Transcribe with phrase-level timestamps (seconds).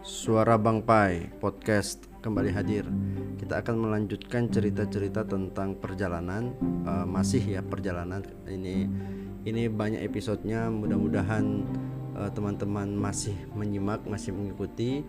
[0.00, 2.88] Suara Bang Pai podcast kembali hadir.
[3.36, 6.56] Kita akan melanjutkan cerita-cerita tentang perjalanan
[6.88, 8.88] uh, masih ya perjalanan ini
[9.44, 11.68] ini banyak episodenya mudah-mudahan
[12.16, 15.04] uh, teman-teman masih menyimak masih mengikuti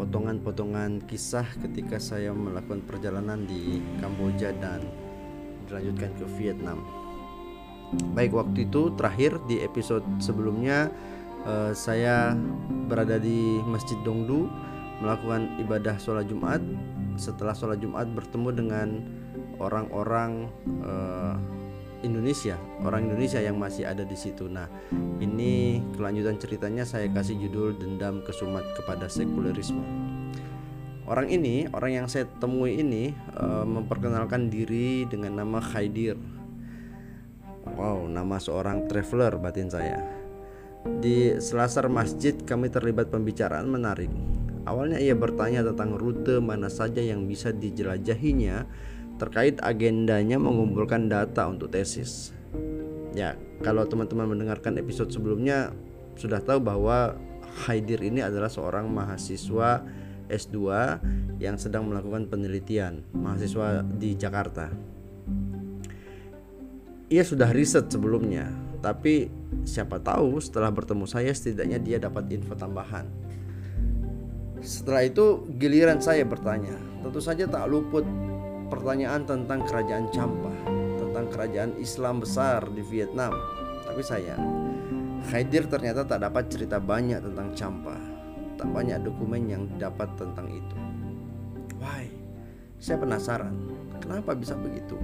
[0.00, 4.80] potongan-potongan kisah ketika saya melakukan perjalanan di Kamboja dan
[5.68, 6.80] dilanjutkan ke Vietnam.
[8.16, 10.88] Baik waktu itu terakhir di episode sebelumnya
[11.46, 12.34] uh, saya
[12.86, 14.46] berada di Masjid Dongdu
[15.02, 16.62] melakukan ibadah sholat Jumat.
[17.18, 18.88] Setelah sholat Jumat bertemu dengan
[19.60, 20.48] orang-orang
[20.80, 21.36] uh,
[22.02, 24.50] Indonesia, orang Indonesia yang masih ada di situ.
[24.50, 24.66] Nah,
[25.22, 29.82] ini kelanjutan ceritanya saya kasih judul dendam kesumat kepada sekulerisme.
[31.06, 36.18] Orang ini, orang yang saya temui ini uh, memperkenalkan diri dengan nama Khaidir.
[37.78, 40.21] Wow, nama seorang traveler batin saya.
[40.82, 44.10] Di selasar masjid kami terlibat pembicaraan menarik.
[44.66, 48.66] Awalnya ia bertanya tentang rute mana saja yang bisa dijelajahinya
[49.18, 52.34] terkait agendanya mengumpulkan data untuk tesis.
[53.14, 55.70] Ya, kalau teman-teman mendengarkan episode sebelumnya
[56.18, 57.14] sudah tahu bahwa
[57.52, 59.84] Haidir ini adalah seorang mahasiswa
[60.32, 60.56] S2
[61.36, 64.72] yang sedang melakukan penelitian, mahasiswa di Jakarta.
[67.12, 68.48] Ia sudah riset sebelumnya,
[68.82, 69.30] tapi
[69.62, 73.06] siapa tahu setelah bertemu saya setidaknya dia dapat info tambahan.
[74.58, 76.74] Setelah itu giliran saya bertanya.
[77.02, 78.02] Tentu saja tak luput
[78.66, 80.54] pertanyaan tentang kerajaan Champa,
[80.98, 83.34] tentang kerajaan Islam besar di Vietnam.
[83.86, 84.42] Tapi sayang,
[85.30, 87.94] Khaidir ternyata tak dapat cerita banyak tentang Champa.
[88.58, 90.76] Tak banyak dokumen yang dapat tentang itu.
[91.82, 92.06] Why?
[92.82, 93.54] Saya penasaran,
[94.02, 94.98] kenapa bisa begitu?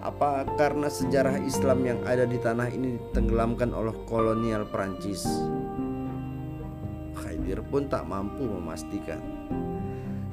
[0.00, 5.28] Apa karena sejarah Islam yang ada di tanah ini ditenggelamkan oleh kolonial Prancis?
[7.20, 9.20] Khaidir pun tak mampu memastikan.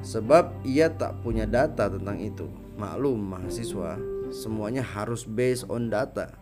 [0.00, 2.48] Sebab ia tak punya data tentang itu.
[2.80, 4.00] Maklum mahasiswa,
[4.32, 6.32] semuanya harus based on data.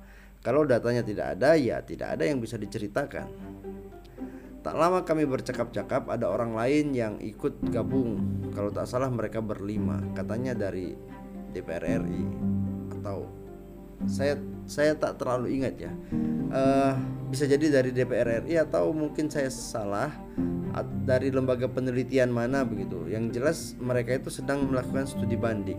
[0.47, 3.27] Kalau datanya tidak ada, ya tidak ada yang bisa diceritakan.
[4.63, 8.23] Tak lama kami bercakap-cakap, ada orang lain yang ikut gabung.
[8.55, 10.95] Kalau tak salah mereka berlima, katanya dari
[11.51, 12.56] DPR RI
[13.07, 13.31] atau
[14.11, 14.35] saya
[14.67, 15.93] saya tak terlalu ingat ya.
[16.51, 16.99] Uh,
[17.31, 20.11] bisa jadi dari DPR RI atau mungkin saya salah
[21.07, 23.07] dari lembaga penelitian mana begitu.
[23.07, 25.79] Yang jelas mereka itu sedang melakukan studi banding.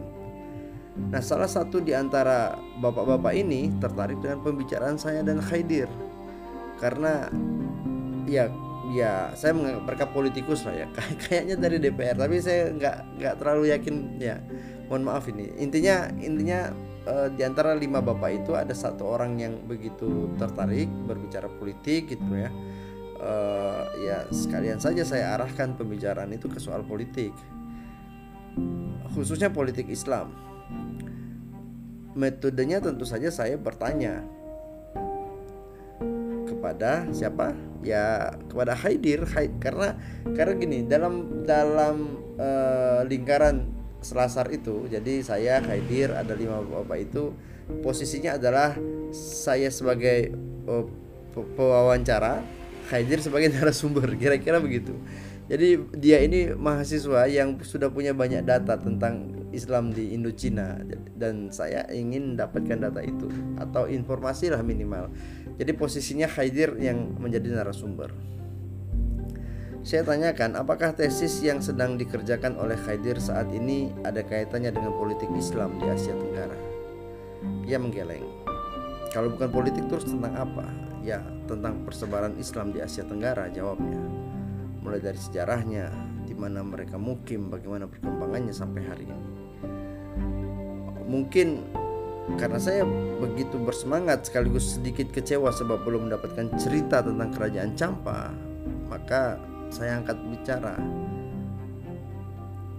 [0.98, 5.86] Nah, salah satu di antara bapak-bapak ini tertarik dengan pembicaraan saya dan Khaidir.
[6.82, 7.30] Karena
[8.26, 8.50] ya
[8.94, 10.88] ya saya menganggap mereka politikus lah ya.
[11.24, 14.38] Kayaknya dari DPR, tapi saya nggak nggak terlalu yakin ya.
[14.88, 15.52] Mohon maaf ini.
[15.60, 16.72] Intinya intinya
[17.08, 22.32] uh, di antara lima bapak itu ada satu orang yang begitu tertarik berbicara politik gitu
[22.36, 22.52] ya
[23.24, 27.32] uh, ya sekalian saja saya arahkan pembicaraan itu ke soal politik
[29.16, 30.34] khususnya politik Islam
[32.18, 34.26] metodenya tentu saja saya bertanya
[36.68, 37.56] kepada siapa?
[37.80, 39.24] Ya kepada Haidir.
[39.24, 39.96] Haid, karena
[40.36, 43.72] karena gini dalam dalam uh, lingkaran
[44.04, 47.32] selasar itu jadi saya Haidir ada lima bapak itu
[47.80, 48.76] posisinya adalah
[49.16, 50.36] saya sebagai
[50.68, 50.84] uh,
[51.56, 52.44] pewawancara
[52.92, 54.92] Khaidir sebagai narasumber kira-kira begitu.
[55.48, 60.84] Jadi dia ini mahasiswa yang sudah punya banyak data tentang Islam di Indochina
[61.16, 65.08] dan saya ingin dapatkan data itu atau informasi lah minimal
[65.58, 68.14] jadi posisinya Khaidir yang menjadi narasumber
[69.84, 75.28] saya tanyakan apakah tesis yang sedang dikerjakan oleh Khaidir saat ini ada kaitannya dengan politik
[75.36, 76.58] Islam di Asia Tenggara
[77.68, 78.26] ia menggeleng
[79.12, 83.96] kalau bukan politik terus tentang apa Ya, tentang persebaran Islam di Asia Tenggara jawabnya.
[84.84, 85.88] Mulai dari sejarahnya,
[86.28, 89.30] di mana mereka mukim, bagaimana perkembangannya sampai hari ini.
[91.08, 91.64] Mungkin
[92.36, 92.84] karena saya
[93.24, 98.36] begitu bersemangat sekaligus sedikit kecewa sebab belum mendapatkan cerita tentang kerajaan Campa,
[98.92, 99.40] maka
[99.72, 100.76] saya angkat bicara.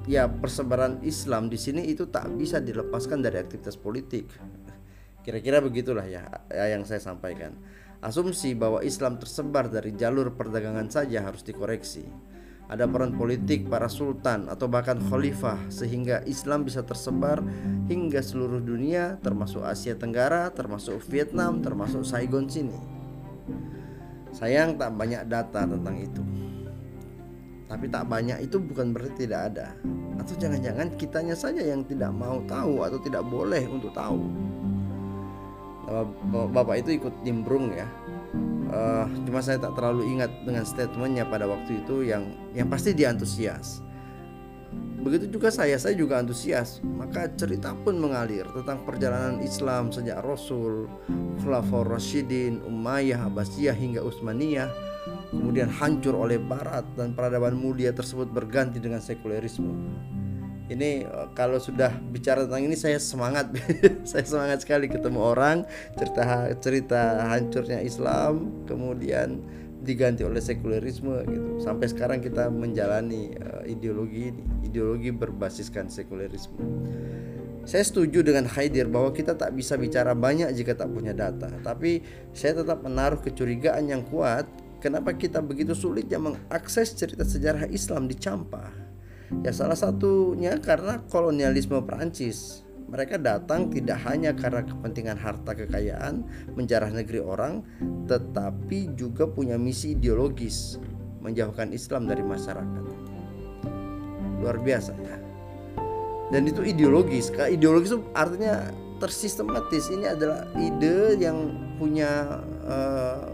[0.04, 4.28] Ya, persebaran Islam di sini itu tak bisa dilepaskan dari aktivitas politik.
[5.24, 7.56] Kira-kira begitulah ya yang saya sampaikan.
[8.04, 12.04] Asumsi bahwa Islam tersebar dari jalur perdagangan saja harus dikoreksi.
[12.68, 17.40] Ada peran politik para sultan atau bahkan khalifah sehingga Islam bisa tersebar
[17.88, 22.76] hingga seluruh dunia termasuk Asia Tenggara, termasuk Vietnam, termasuk Saigon sini.
[24.36, 26.20] Sayang tak banyak data tentang itu.
[27.72, 29.72] Tapi tak banyak itu bukan berarti tidak ada.
[30.20, 34.28] Atau jangan-jangan kitanya saja yang tidak mau tahu atau tidak boleh untuk tahu.
[36.52, 37.88] Bapak itu ikut nimbrung ya
[38.72, 43.12] uh, cuma saya tak terlalu ingat dengan statementnya pada waktu itu yang yang pasti dia
[43.12, 43.80] antusias.
[44.98, 46.84] Begitu juga saya saya juga antusias.
[46.84, 50.90] Maka cerita pun mengalir tentang perjalanan Islam sejak Rasul
[51.40, 54.68] Khulafaur Rashidin Umayyah Abbasiyah hingga Utsmaniyah
[55.32, 59.72] kemudian hancur oleh Barat dan peradaban mulia tersebut berganti dengan sekulerisme
[60.68, 63.50] ini eh, kalau sudah bicara tentang ini saya semangat.
[64.08, 65.64] Saya semangat sekali ketemu orang
[65.96, 69.40] cerita cerita hancurnya Islam kemudian
[69.80, 71.48] diganti oleh sekulerisme gitu.
[71.60, 76.60] Sampai sekarang kita menjalani uh, ideologi ini ideologi berbasiskan sekulerisme.
[77.68, 81.52] Saya setuju dengan Haidir bahwa kita tak bisa bicara banyak jika tak punya data.
[81.60, 82.00] Tapi
[82.32, 84.48] saya tetap menaruh kecurigaan yang kuat
[84.80, 88.87] kenapa kita begitu sulitnya mengakses cerita sejarah Islam di Campah
[89.44, 92.64] Ya salah satunya karena kolonialisme Perancis.
[92.88, 96.24] Mereka datang tidak hanya karena kepentingan harta kekayaan,
[96.56, 97.60] menjarah negeri orang,
[98.08, 100.80] tetapi juga punya misi ideologis,
[101.20, 102.84] menjauhkan Islam dari masyarakat.
[104.40, 105.16] Luar biasa ya.
[106.32, 107.28] Dan itu ideologis.
[107.28, 109.92] Ideologis itu artinya tersistematis.
[109.92, 113.28] Ini adalah ide yang punya uh,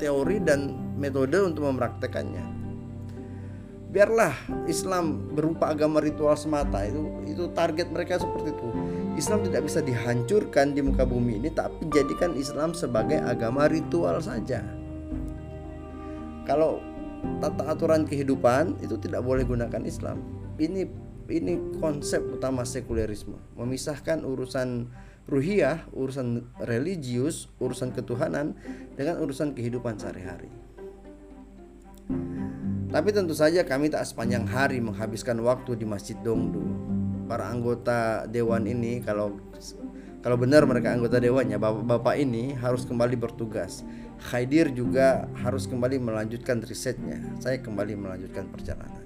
[0.00, 2.61] teori dan metode untuk mempraktekannya
[3.92, 4.32] biarlah
[4.64, 6.80] Islam berupa agama ritual semata.
[6.88, 8.68] Itu itu target mereka seperti itu.
[9.20, 14.64] Islam tidak bisa dihancurkan di muka bumi ini tapi jadikan Islam sebagai agama ritual saja.
[16.48, 16.80] Kalau
[17.38, 20.24] tata aturan kehidupan itu tidak boleh gunakan Islam.
[20.56, 20.88] Ini
[21.28, 23.36] ini konsep utama sekulerisme.
[23.60, 24.88] Memisahkan urusan
[25.30, 28.58] ruhiyah urusan religius urusan ketuhanan
[28.98, 30.50] dengan urusan kehidupan sehari-hari
[32.92, 36.62] tapi tentu saja kami tak sepanjang hari menghabiskan waktu di Masjid Dongdu.
[37.24, 39.40] Para anggota dewan ini kalau
[40.22, 43.82] kalau benar mereka anggota dewannya, bapak-bapak ini harus kembali bertugas.
[44.22, 47.18] Khaidir juga harus kembali melanjutkan risetnya.
[47.42, 49.02] Saya kembali melanjutkan perjalanan.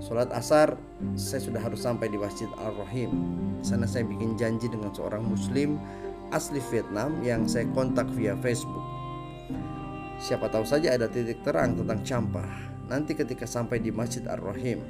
[0.00, 0.80] Sholat asar,
[1.20, 3.12] saya sudah harus sampai di Masjid Al-Rahim.
[3.60, 5.76] Di sana saya bikin janji dengan seorang muslim
[6.32, 8.86] asli Vietnam yang saya kontak via Facebook.
[10.20, 12.50] Siapa tahu saja ada titik terang tentang Campah
[12.92, 14.84] nanti ketika sampai di Masjid Ar-Rahim.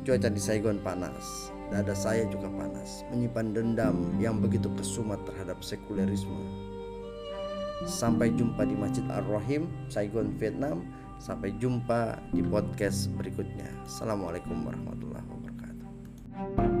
[0.00, 6.40] Cuaca di Saigon panas, dada saya juga panas, menyimpan dendam yang begitu kesumat terhadap sekulerisme.
[7.84, 10.88] Sampai jumpa di Masjid Ar-Rahim, Saigon, Vietnam.
[11.22, 13.68] Sampai jumpa di podcast berikutnya.
[13.86, 16.71] Assalamualaikum warahmatullahi wabarakatuh.